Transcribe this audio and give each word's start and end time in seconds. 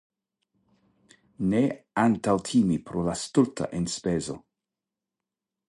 Ne 1.51 1.59
antaŭtimi 2.05 2.79
pro 2.89 3.05
la 3.09 3.17
stulta 3.27 3.69
enspezo. 3.83 4.41